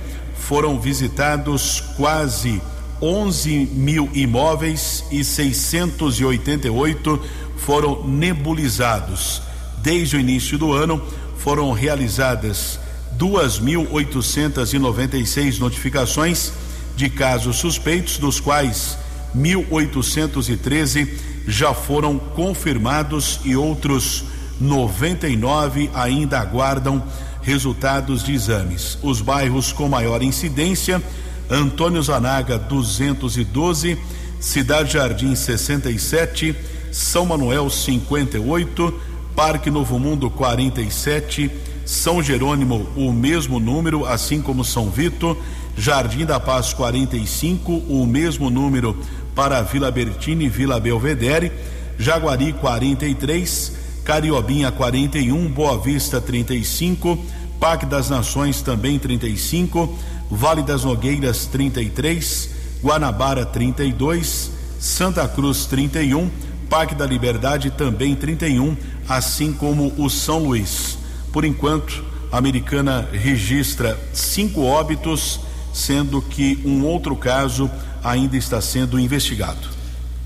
[0.47, 2.61] foram visitados quase
[3.01, 7.21] 11 mil imóveis e 688
[7.57, 9.41] foram nebulizados.
[9.79, 11.03] Desde o início do ano,
[11.37, 12.79] foram realizadas
[13.19, 16.53] 2.896 notificações
[16.95, 18.97] de casos suspeitos, dos quais
[19.35, 21.09] 1.813
[21.45, 24.23] já foram confirmados e outros
[24.61, 27.03] 99 ainda aguardam
[27.47, 28.99] resultados de exames.
[29.01, 31.01] Os bairros com maior incidência
[31.49, 33.97] Antônio Zanaga 212,
[34.37, 36.53] Cidade Jardim 67,
[36.91, 38.93] São Manuel 58,
[39.33, 41.49] Parque Novo Mundo 47,
[41.85, 45.37] São Jerônimo o mesmo número, assim como São Vito,
[45.77, 48.93] Jardim da Paz 45, o mesmo número
[49.33, 51.49] para Vila Bertini Vila Belvedere,
[51.97, 57.19] Jaguari 43, Cariobinha 41, Boa Vista 35,
[57.59, 59.93] Parque das Nações também 35,
[60.31, 62.49] Vale das Nogueiras 33,
[62.81, 66.31] Guanabara 32, Santa Cruz 31,
[66.69, 68.77] Parque da Liberdade também 31,
[69.09, 70.97] assim como o São Luís.
[71.33, 75.41] Por enquanto, a Americana registra cinco óbitos,
[75.73, 77.69] sendo que um outro caso
[78.01, 79.67] ainda está sendo investigado.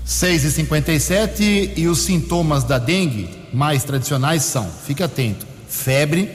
[0.04, 6.26] 6 e 57 e os sintomas da dengue mais tradicionais são, fique atento, febre,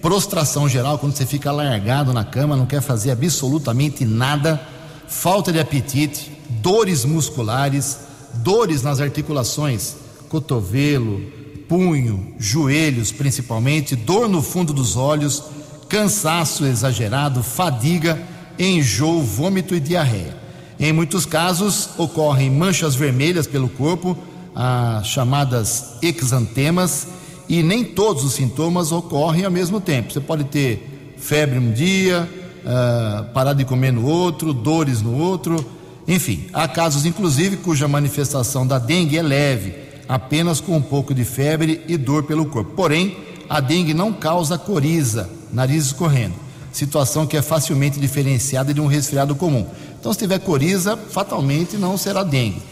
[0.00, 4.60] prostração geral, quando você fica largado na cama, não quer fazer absolutamente nada,
[5.08, 7.98] falta de apetite, dores musculares,
[8.34, 9.94] dores nas articulações,
[10.28, 11.20] cotovelo,
[11.68, 15.42] punho, joelhos principalmente, dor no fundo dos olhos,
[15.88, 18.20] cansaço exagerado, fadiga,
[18.58, 20.36] enjoo, vômito e diarreia.
[20.80, 24.18] Em muitos casos ocorrem manchas vermelhas pelo corpo,
[24.54, 27.06] as chamadas exantemas,
[27.48, 30.12] e nem todos os sintomas ocorrem ao mesmo tempo.
[30.12, 32.28] Você pode ter febre um dia,
[32.64, 35.64] uh, parar de comer no outro, dores no outro.
[36.06, 39.74] Enfim, há casos, inclusive, cuja manifestação da dengue é leve,
[40.08, 42.72] apenas com um pouco de febre e dor pelo corpo.
[42.74, 43.16] Porém,
[43.48, 46.34] a dengue não causa coriza, nariz escorrendo,
[46.72, 49.66] situação que é facilmente diferenciada de um resfriado comum.
[50.00, 52.62] Então, se tiver coriza, fatalmente não será dengue.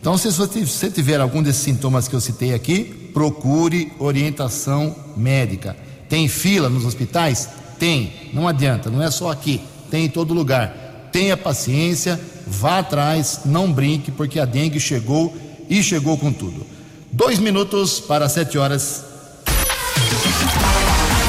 [0.00, 5.76] Então, se você tiver algum desses sintomas que eu citei aqui, procure orientação médica.
[6.08, 7.48] Tem fila nos hospitais?
[7.78, 8.30] Tem.
[8.32, 11.10] Não adianta, não é só aqui, tem em todo lugar.
[11.12, 15.36] Tenha paciência, vá atrás, não brinque, porque a dengue chegou
[15.68, 16.64] e chegou com tudo.
[17.10, 19.04] Dois minutos para sete horas.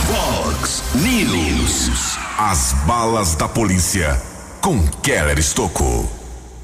[0.08, 2.18] Fox News.
[2.38, 4.22] As balas da polícia
[4.62, 6.19] com Keller Estocou.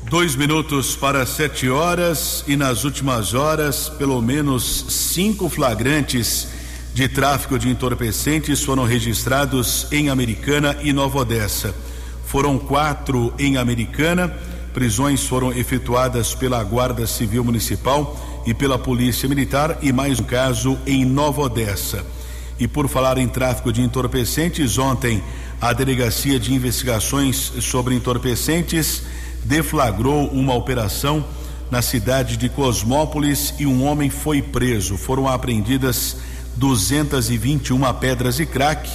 [0.08, 6.48] Dois minutos para sete horas e nas últimas horas, pelo menos cinco flagrantes
[6.94, 11.74] de tráfico de entorpecentes foram registrados em Americana e Nova Odessa.
[12.24, 14.28] Foram quatro em Americana.
[14.76, 20.78] Prisões foram efetuadas pela Guarda Civil Municipal e pela Polícia Militar e mais um caso
[20.86, 22.06] em Nova Odessa.
[22.60, 25.24] E por falar em tráfico de entorpecentes, ontem
[25.60, 29.02] a Delegacia de Investigações sobre Entorpecentes
[29.46, 31.24] deflagrou uma operação
[31.70, 34.98] na cidade de Cosmópolis e um homem foi preso.
[34.98, 36.18] Foram apreendidas
[36.58, 38.90] 221 pedras de crack.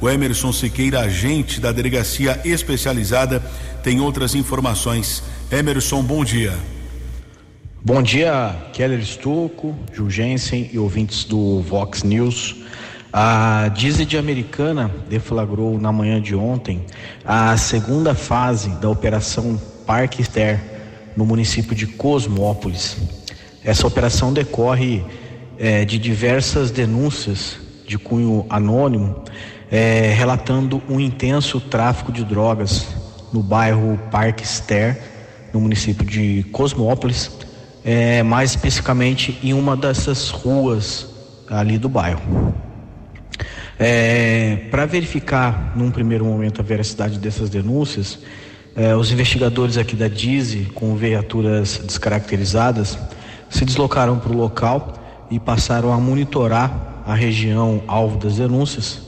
[0.00, 3.42] O Emerson Siqueira, agente da delegacia especializada,
[3.82, 5.22] tem outras informações.
[5.50, 6.52] Emerson, bom dia.
[7.82, 12.56] Bom dia, Keller Stucco, Jugensen e ouvintes do Vox News.
[13.12, 16.84] A Dized Americana deflagrou na manhã de ontem
[17.24, 20.60] a segunda fase da Operação Parque Ster
[21.16, 22.96] no município de Cosmópolis.
[23.64, 25.04] Essa operação decorre
[25.58, 29.24] é, de diversas denúncias de cunho anônimo
[29.70, 32.86] é, relatando um intenso tráfico de drogas
[33.32, 35.00] no bairro Parque Ster,
[35.52, 37.30] no município de Cosmópolis,
[37.84, 41.08] é, mais especificamente em uma dessas ruas
[41.48, 42.54] ali do bairro.
[43.78, 48.18] É, Para verificar, num primeiro momento, a veracidade dessas denúncias,
[48.76, 52.98] é, os investigadores aqui da DIZI, com viaturas descaracterizadas,
[53.48, 59.00] se deslocaram para o local e passaram a monitorar a região alvo das denúncias.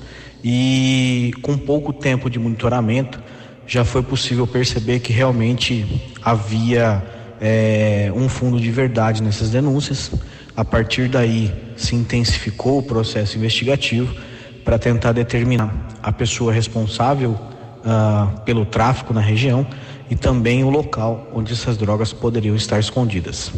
[0.43, 3.21] E com pouco tempo de monitoramento,
[3.67, 7.05] já foi possível perceber que realmente havia
[7.39, 10.11] é, um fundo de verdade nessas denúncias.
[10.57, 14.15] A partir daí, se intensificou o processo investigativo
[14.65, 17.39] para tentar determinar a pessoa responsável
[17.89, 19.67] uh, pelo tráfico na região
[20.11, 23.51] e também o local onde essas drogas poderiam estar escondidas.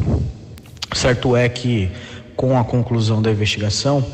[0.94, 1.90] Certo é que,
[2.36, 4.04] com a conclusão da investigação,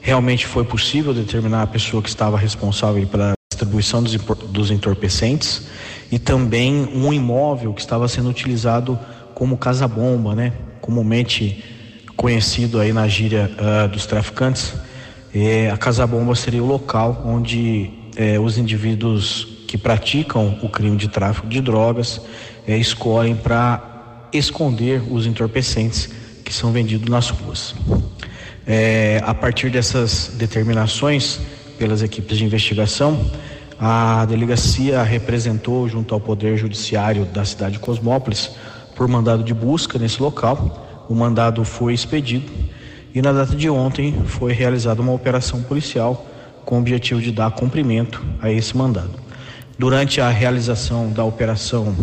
[0.00, 4.14] realmente foi possível determinar a pessoa que estava responsável pela distribuição dos,
[4.50, 5.66] dos entorpecentes
[6.10, 8.98] e também um imóvel que estava sendo utilizado
[9.34, 10.52] como casa-bomba, né?
[10.80, 11.64] Comumente
[12.16, 14.74] conhecido aí na gíria uh, dos traficantes
[15.34, 20.96] é, a Casa Bomba seria o local onde é, os indivíduos que praticam o crime
[20.96, 22.20] de tráfico de drogas
[22.64, 26.08] é, escolhem para esconder os entorpecentes
[26.44, 27.74] que são vendidos nas ruas.
[28.64, 31.40] É, a partir dessas determinações
[31.76, 33.28] pelas equipes de investigação,
[33.76, 38.52] a delegacia representou junto ao Poder Judiciário da cidade de Cosmópolis
[38.94, 41.04] por mandado de busca nesse local.
[41.08, 42.48] O mandado foi expedido
[43.12, 46.24] e na data de ontem foi realizada uma operação policial
[46.64, 49.23] com o objetivo de dar cumprimento a esse mandado.
[49.76, 51.96] Durante a realização da operação,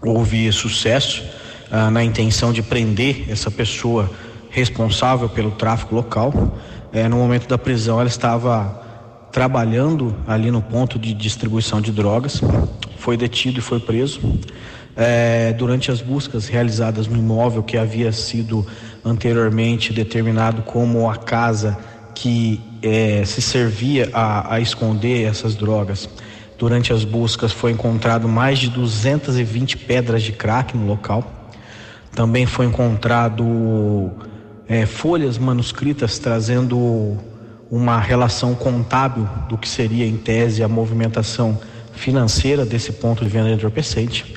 [0.00, 1.24] houve sucesso
[1.72, 4.08] ah, na intenção de prender essa pessoa
[4.48, 6.32] responsável pelo tráfico local.
[6.92, 8.80] Eh, no momento da prisão, ela estava
[9.32, 12.40] trabalhando ali no ponto de distribuição de drogas,
[12.96, 14.20] foi detido e foi preso.
[14.96, 18.64] Eh, durante as buscas realizadas no imóvel que havia sido
[19.04, 21.76] anteriormente determinado como a casa
[22.14, 26.08] que é, se servia a, a esconder essas drogas.
[26.58, 31.52] Durante as buscas foi encontrado mais de 220 pedras de crack no local.
[32.12, 34.10] Também foi encontrado
[34.68, 37.16] é, folhas manuscritas trazendo
[37.70, 41.60] uma relação contábil do que seria em tese a movimentação
[41.92, 44.34] financeira desse ponto de venda entorpecente.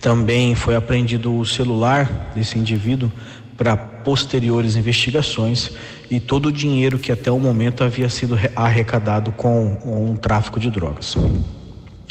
[0.00, 3.12] Também foi apreendido o celular desse indivíduo
[3.56, 5.70] para posteriores investigações
[6.10, 10.70] e todo o dinheiro que até o momento havia sido arrecadado com um tráfico de
[10.70, 11.16] drogas.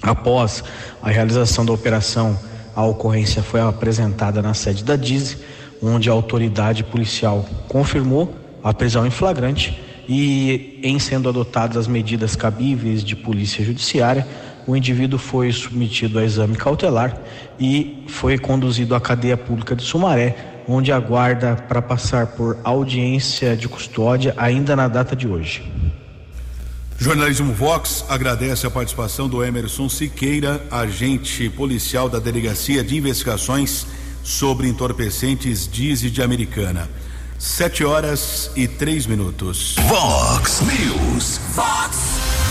[0.02, 0.64] Após
[1.02, 2.38] a realização da operação,
[2.76, 5.38] a ocorrência foi apresentada na sede da DISE,
[5.82, 8.34] onde a autoridade policial confirmou
[8.64, 14.28] a prisão em flagrante e, em sendo adotadas as medidas cabíveis de polícia judiciária,
[14.66, 17.18] o indivíduo foi submetido a exame cautelar
[17.60, 23.68] e foi conduzido à cadeia pública de Sumaré, onde aguarda para passar por audiência de
[23.68, 25.64] custódia ainda na data de hoje.
[27.02, 33.88] Jornalismo Vox agradece a participação do Emerson Siqueira, agente policial da Delegacia de Investigações
[34.22, 36.90] sobre Entorpecentes Dize de Americana.
[37.38, 39.78] Sete horas e três minutos.
[39.88, 41.38] Vox News.
[41.56, 41.98] Fox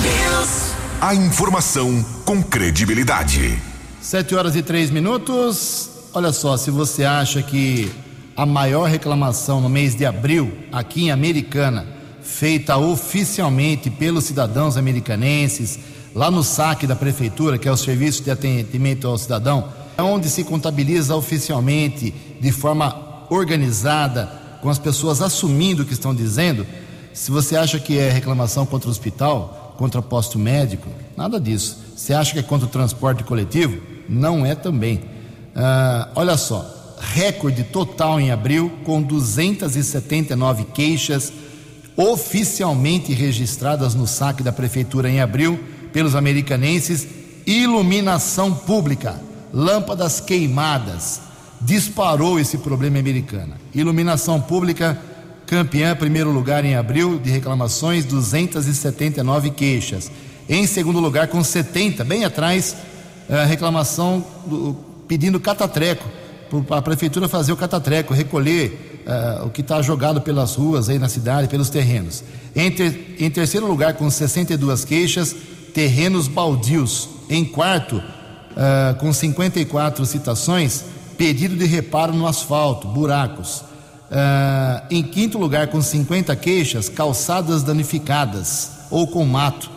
[0.01, 0.73] News.
[0.99, 3.61] A informação com credibilidade.
[4.01, 5.91] Sete horas e três minutos.
[6.15, 7.93] Olha só, se você acha que
[8.35, 11.98] a maior reclamação no mês de abril aqui em Americana
[12.29, 15.79] feita oficialmente pelos cidadãos americanenses,
[16.14, 20.29] lá no saque da prefeitura, que é o Serviço de Atendimento ao Cidadão, é onde
[20.29, 26.67] se contabiliza oficialmente, de forma organizada, com as pessoas assumindo o que estão dizendo.
[27.12, 31.79] Se você acha que é reclamação contra o hospital, contra posto médico, nada disso.
[31.97, 33.81] Você acha que é contra o transporte coletivo?
[34.09, 35.01] Não é também.
[35.57, 41.33] Ah, olha só, recorde total em abril, com 279 queixas
[41.99, 45.59] oficialmente registradas no saque da prefeitura em abril
[45.93, 47.09] pelos americanenses,
[47.45, 49.21] iluminação pública,
[49.53, 51.21] lâmpadas queimadas,
[51.61, 53.57] disparou esse problema americana.
[53.75, 54.97] Iluminação pública,
[55.45, 60.09] campeã, primeiro lugar em abril de reclamações, 279 queixas.
[60.49, 62.77] Em segundo lugar, com 70, bem atrás,
[63.29, 64.77] a reclamação do,
[65.09, 66.09] pedindo catatreco,
[66.67, 70.99] para a prefeitura fazer o catatreco, recolher uh, o que está jogado pelas ruas aí
[70.99, 72.23] na cidade, pelos terrenos.
[72.55, 75.35] Em, ter, em terceiro lugar, com 62 queixas,
[75.73, 77.09] terrenos baldios.
[77.31, 80.85] Em quarto, uh, com 54 citações,
[81.16, 83.62] pedido de reparo no asfalto, buracos.
[84.11, 89.71] Uh, em quinto lugar, com 50 queixas, calçadas danificadas ou com mato.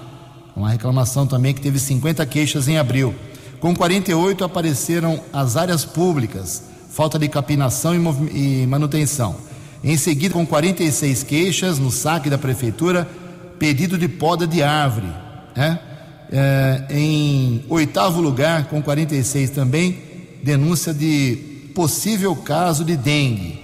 [0.56, 3.16] Uma reclamação também que teve 50 queixas em abril.
[3.60, 9.36] Com 48 apareceram as áreas públicas, falta de capinação e, manutenção.
[9.84, 13.10] Em seguida, com 46 queixas no saque da prefeitura,
[13.58, 15.08] pedido de poda de árvore.
[15.56, 15.80] Né?
[16.32, 19.98] É, em oitavo lugar, com 46 também,
[20.44, 23.60] denúncia de possível caso de dengue.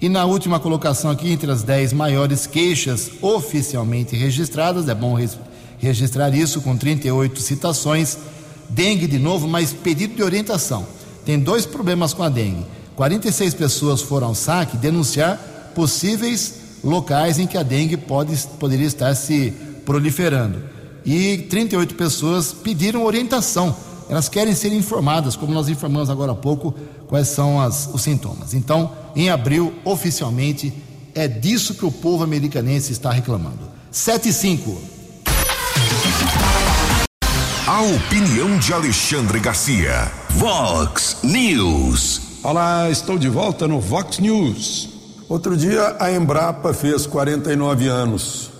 [0.00, 5.18] E na última colocação aqui, entre as 10 maiores queixas oficialmente registradas, é bom
[5.78, 8.16] registrar isso, com 38 citações,
[8.68, 10.97] dengue de novo, mas pedido de orientação
[11.28, 12.64] tem dois problemas com a dengue.
[12.96, 15.36] 46 pessoas foram ao saque denunciar
[15.74, 19.52] possíveis locais em que a dengue pode, poderia estar se
[19.84, 20.58] proliferando.
[21.04, 23.76] E 38 pessoas pediram orientação.
[24.08, 26.74] Elas querem ser informadas, como nós informamos agora há pouco,
[27.08, 28.54] quais são as, os sintomas.
[28.54, 30.72] Então, em abril, oficialmente,
[31.14, 33.68] é disso que o povo americanense está reclamando.
[33.90, 34.97] 7 e 5.
[37.78, 40.10] A opinião de Alexandre Garcia.
[40.30, 42.20] Vox News.
[42.42, 44.88] Olá, estou de volta no Vox News.
[45.28, 48.50] Outro dia a Embrapa fez 49 anos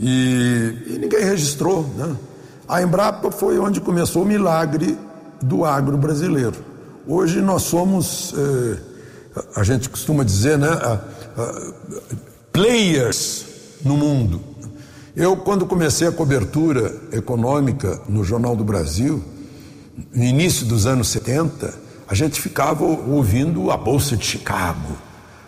[0.00, 2.16] e, e ninguém registrou, né?
[2.66, 4.96] A Embrapa foi onde começou o milagre
[5.42, 6.56] do agro brasileiro.
[7.06, 8.78] Hoje nós somos, eh,
[9.56, 10.70] a gente costuma dizer, né,
[12.50, 13.44] players
[13.84, 14.40] no mundo.
[15.18, 19.20] Eu, quando comecei a cobertura econômica no Jornal do Brasil,
[20.14, 21.74] no início dos anos 70,
[22.06, 24.96] a gente ficava ouvindo a Bolsa de Chicago,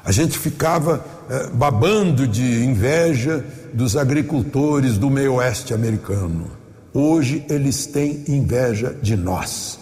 [0.04, 6.50] a gente ficava eh, babando de inveja dos agricultores do meio oeste americano.
[6.92, 9.78] Hoje eles têm inveja de nós.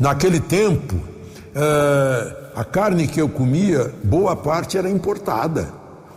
[0.00, 0.96] Naquele tempo,
[1.54, 5.72] eh, a carne que eu comia, boa parte era importada.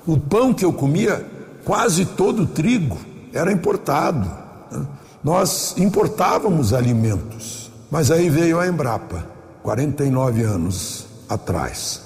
[0.07, 1.23] O pão que eu comia,
[1.63, 4.29] quase todo trigo era importado.
[4.71, 4.85] Né?
[5.23, 9.25] Nós importávamos alimentos, mas aí veio a Embrapa,
[9.61, 12.01] 49 anos atrás.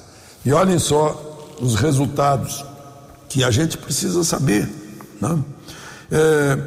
[0.46, 2.66] E olhem só os resultados
[3.30, 4.70] que a gente precisa saber.
[5.22, 5.40] Né?
[6.12, 6.58] É,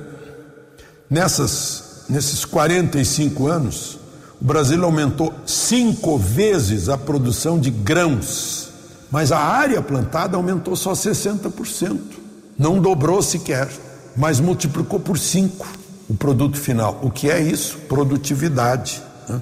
[1.09, 3.99] nessas, nesses 45 anos,
[4.41, 8.71] o Brasil aumentou cinco vezes a produção de grãos,
[9.11, 11.99] mas a área plantada aumentou só 60%.
[12.59, 13.69] Não dobrou sequer
[14.19, 15.65] mas multiplicou por cinco
[16.09, 16.99] o produto final.
[17.03, 17.79] O que é isso?
[17.89, 19.01] Produtividade.
[19.29, 19.41] Né?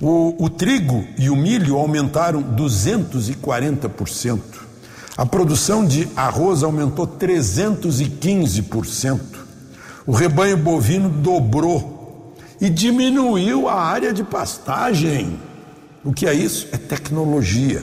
[0.00, 4.40] O, o trigo e o milho aumentaram 240%.
[5.16, 9.20] A produção de arroz aumentou 315%.
[10.06, 15.38] O rebanho bovino dobrou e diminuiu a área de pastagem.
[16.02, 16.66] O que é isso?
[16.72, 17.82] É tecnologia.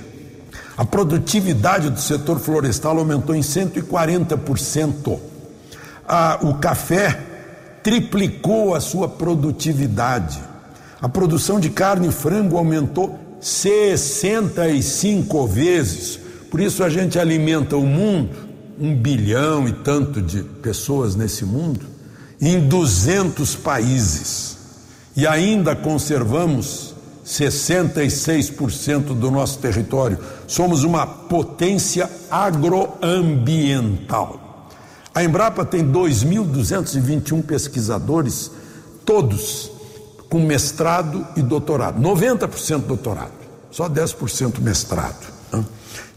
[0.75, 5.30] A produtividade do setor florestal aumentou em 140%
[6.41, 7.19] o café
[7.83, 10.39] triplicou a sua produtividade.
[11.01, 16.19] A produção de carne e frango aumentou 65 vezes.
[16.49, 18.29] Por isso a gente alimenta o mundo,
[18.79, 21.87] um bilhão e tanto de pessoas nesse mundo,
[22.39, 24.57] em 200 países.
[25.15, 26.93] E ainda conservamos
[27.25, 30.19] 66% do nosso território.
[30.47, 34.50] Somos uma potência agroambiental.
[35.13, 38.51] A Embrapa tem 2.221 pesquisadores,
[39.05, 39.71] todos
[40.29, 42.01] com mestrado e doutorado.
[42.01, 43.33] 90% doutorado,
[43.69, 45.27] só 10% mestrado.
[45.51, 45.65] Né?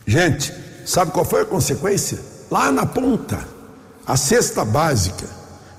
[0.06, 0.54] Gente,
[0.86, 2.20] sabe qual foi a consequência?
[2.48, 3.40] Lá na ponta,
[4.06, 5.26] a cesta básica,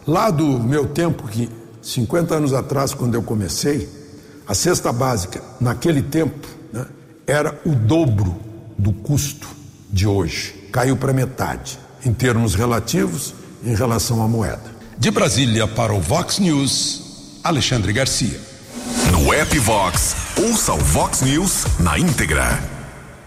[0.05, 1.49] lá do meu tempo, que
[1.81, 3.87] 50 anos atrás, quando eu comecei,
[4.45, 6.85] a cesta básica, naquele tempo, né,
[7.25, 8.35] era o dobro
[8.77, 9.47] do custo
[9.89, 10.69] de hoje.
[10.71, 13.33] Caiu para metade, em termos relativos,
[13.63, 14.75] em relação à moeda.
[14.97, 18.39] De Brasília para o Vox News, Alexandre Garcia.
[19.11, 22.63] No app Vox, ouça o Vox News na íntegra.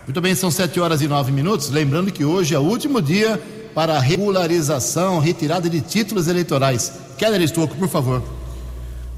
[0.06, 1.68] Muito bem, são sete horas e nove minutos.
[1.70, 3.38] Lembrando que hoje é o último dia
[3.74, 6.92] para a regularização, retirada de títulos eleitorais.
[7.18, 8.22] Keller Estouco, por favor.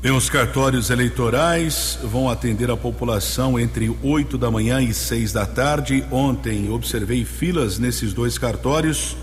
[0.02, 5.44] Bem, os cartórios eleitorais vão atender a população entre 8 da manhã e 6 da
[5.44, 6.02] tarde.
[6.10, 9.16] Ontem observei filas nesses dois cartórios.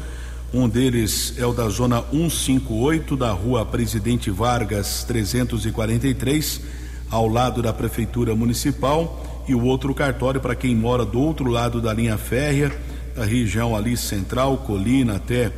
[0.54, 6.62] Um deles é o da zona 158 da rua Presidente Vargas 343,
[7.10, 11.82] ao lado da Prefeitura Municipal, e o outro cartório para quem mora do outro lado
[11.82, 12.72] da linha férrea,
[13.16, 15.52] da região ali central, Colina até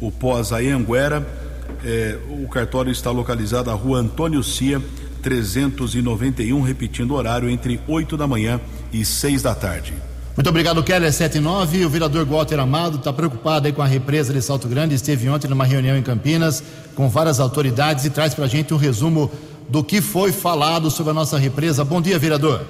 [0.00, 1.26] o Pós-Ayanguera
[1.84, 4.80] é, o cartório está localizado na rua Antônio Cia,
[5.22, 8.60] 391, repetindo o horário entre 8 da manhã
[8.92, 9.94] e 6 da tarde.
[10.36, 11.86] Muito obrigado, Keller 79.
[11.86, 14.94] O vereador Walter Amado está preocupado aí com a represa de Salto Grande.
[14.94, 16.62] Esteve ontem numa reunião em Campinas
[16.94, 19.30] com várias autoridades e traz para a gente um resumo
[19.66, 21.86] do que foi falado sobre a nossa represa.
[21.86, 22.66] Bom dia, vereador.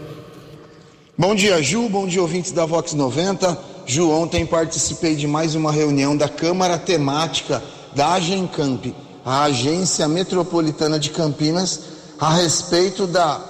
[1.18, 1.88] Bom dia, Ju.
[1.88, 3.58] Bom dia, ouvintes da Vox 90.
[3.84, 7.60] Ju, ontem participei de mais uma reunião da Câmara Temática
[7.96, 8.94] da Agencamp,
[9.24, 11.80] a Agência Metropolitana de Campinas,
[12.20, 13.40] a respeito da,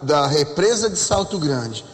[0.00, 1.84] da represa de Salto Grande.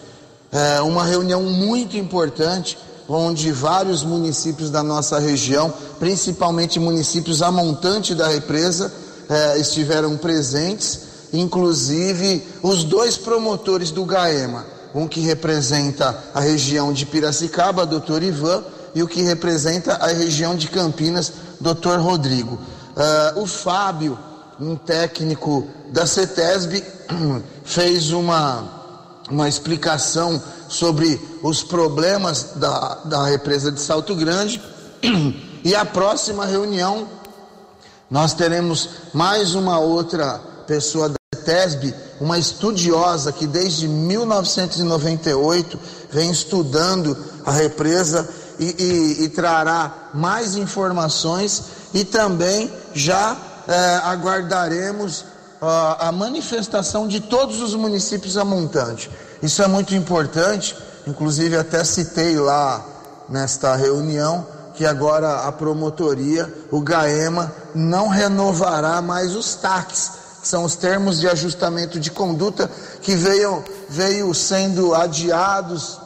[0.53, 2.77] É uma reunião muito importante,
[3.09, 8.93] onde vários municípios da nossa região, principalmente municípios a montante da represa,
[9.29, 11.01] é, estiveram presentes,
[11.33, 18.63] inclusive os dois promotores do GAEMA, um que representa a região de Piracicaba, doutor Ivan,
[18.95, 21.99] e o que representa a região de Campinas, Dr.
[21.99, 22.57] Rodrigo.
[22.57, 24.19] Uh, o Fábio,
[24.61, 26.85] um técnico da CETESB,
[27.65, 28.82] fez uma,
[29.31, 34.61] uma explicação sobre os problemas da, da represa de Salto Grande.
[35.65, 37.07] E a próxima reunião,
[38.11, 45.79] nós teremos mais uma outra pessoa da CETESB, uma estudiosa que desde 1998
[46.11, 47.17] vem estudando
[47.47, 51.63] a represa e, e, e trará mais informações
[51.95, 53.37] e também já
[53.69, 55.25] é, aguardaremos
[55.63, 59.09] a manifestação de todos os municípios a montante.
[59.41, 62.85] Isso é muito importante, inclusive até citei lá
[63.29, 70.11] nesta reunião que agora a promotoria, o GAEMA, não renovará mais os TACs,
[70.41, 72.69] que são os termos de ajustamento de conduta
[73.01, 76.01] que veio, veio sendo adiados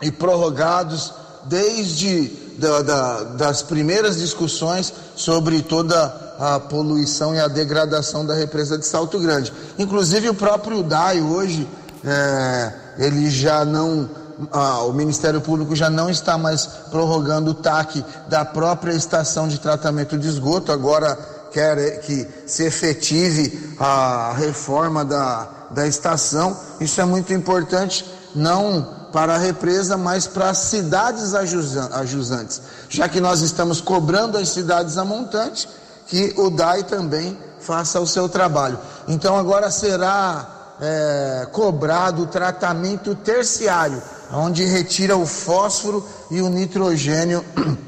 [0.00, 1.12] e prorrogados
[1.44, 2.28] desde
[2.58, 8.86] da, da, das primeiras discussões sobre toda a poluição e a degradação da represa de
[8.86, 9.52] Salto Grande.
[9.78, 11.68] Inclusive o próprio DAI hoje,
[12.04, 14.08] é, ele já não,
[14.52, 19.58] ah, o Ministério Público já não está mais prorrogando o TAC da própria estação de
[19.58, 21.18] tratamento de esgoto, agora
[21.52, 26.56] quer que se efetive a reforma da, da estação.
[26.80, 33.20] Isso é muito importante, não para a represa, mas para as cidades ajusantes, já que
[33.20, 35.66] nós estamos cobrando as cidades a montante,
[36.08, 38.78] que o DAI também faça o seu trabalho.
[39.06, 44.02] Então agora será é, cobrado o tratamento terciário,
[44.32, 47.44] onde retira o fósforo e o nitrogênio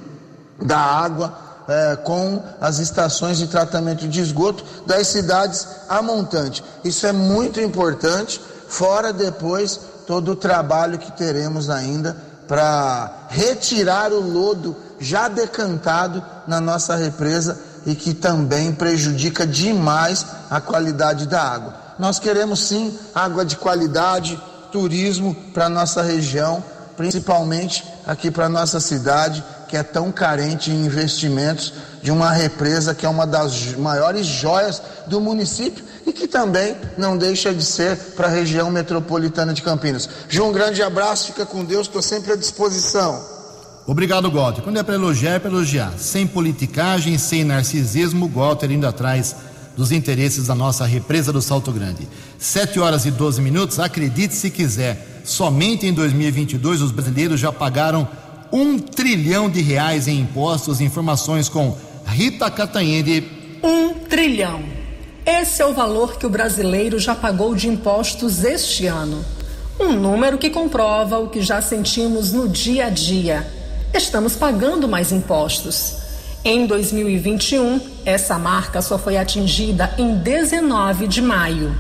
[0.61, 6.62] da água é, com as estações de tratamento de esgoto das cidades a montante.
[6.85, 12.16] Isso é muito importante, fora depois todo o trabalho que teremos ainda
[12.49, 20.61] para retirar o lodo já decantado na nossa represa e que também prejudica demais a
[20.61, 21.74] qualidade da água.
[21.99, 24.41] Nós queremos sim água de qualidade,
[24.72, 26.62] turismo para nossa região,
[26.97, 31.72] principalmente aqui para nossa cidade, que é tão carente em investimentos
[32.03, 37.16] de uma represa que é uma das maiores joias do município e que também não
[37.16, 40.09] deixa de ser para a região metropolitana de Campinas.
[40.28, 43.39] Ju, um grande abraço, fica com Deus, estou sempre à disposição.
[43.87, 44.62] Obrigado, Walter.
[44.62, 45.93] Quando é para elogiar, é para elogiar.
[45.99, 49.35] Sem politicagem, sem narcisismo, Walter indo atrás
[49.76, 52.09] dos interesses da nossa represa do Salto Grande.
[52.39, 58.07] 7 horas e 12 minutos, acredite se quiser, somente em 2022 os brasileiros já pagaram
[58.53, 60.81] um trilhão de reais em impostos.
[60.81, 61.76] Informações com
[62.07, 63.26] Rita Catanhede.
[63.62, 64.62] Um trilhão.
[65.24, 69.24] Esse é o valor que o brasileiro já pagou de impostos este ano.
[69.78, 73.60] Um número que comprova o que já sentimos no dia a dia.
[73.93, 75.97] Estamos pagando mais impostos.
[76.45, 81.74] Em 2021, essa marca só foi atingida em 19 de maio.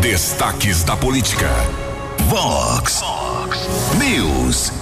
[0.00, 1.48] Destaques da política.
[2.28, 3.02] Vox
[3.98, 4.72] News.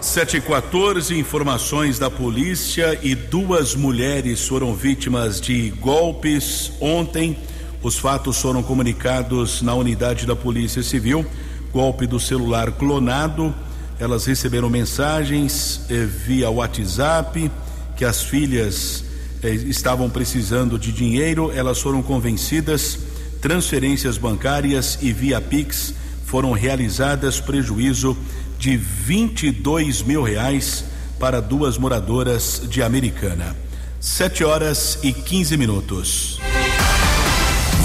[0.00, 7.36] 714 informações da polícia e duas mulheres foram vítimas de golpes ontem.
[7.82, 11.24] Os fatos foram comunicados na unidade da Polícia Civil.
[11.72, 13.54] Golpe do celular clonado
[13.98, 17.50] elas receberam mensagens eh, via WhatsApp
[17.96, 19.04] que as filhas
[19.42, 22.98] eh, estavam precisando de dinheiro, elas foram convencidas,
[23.40, 25.94] transferências bancárias e via Pix
[26.26, 28.16] foram realizadas prejuízo
[28.58, 30.84] de 22 mil reais
[31.20, 33.56] para duas moradoras de Americana.
[34.00, 36.40] Sete horas e 15 minutos.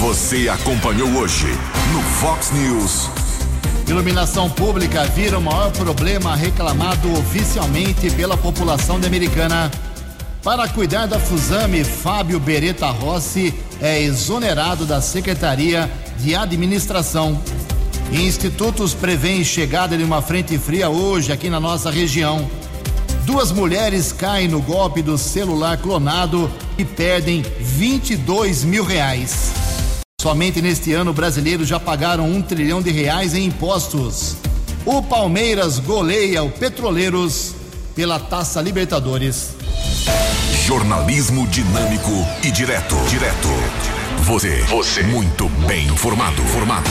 [0.00, 1.46] Você acompanhou hoje
[1.92, 3.08] no Fox News.
[3.88, 9.70] Iluminação pública vira o maior problema reclamado oficialmente pela população de Americana.
[10.42, 15.88] Para cuidar da Fusame, Fábio Beretta Rossi é exonerado da Secretaria
[16.18, 17.40] de Administração.
[18.12, 22.46] Institutos prevêem chegada de uma frente fria hoje aqui na nossa região.
[23.24, 29.52] Duas mulheres caem no golpe do celular clonado e perdem 22 mil reais.
[30.20, 34.36] Somente neste ano, brasileiros já pagaram um trilhão de reais em impostos.
[34.84, 37.54] O Palmeiras goleia o Petroleiros
[37.94, 39.56] pela Taça Libertadores.
[40.66, 42.10] Jornalismo dinâmico
[42.42, 42.94] e direto.
[43.08, 43.48] Direto.
[44.18, 44.62] Você.
[44.64, 45.02] Você.
[45.02, 46.42] Muito bem informado.
[46.42, 46.90] Formado.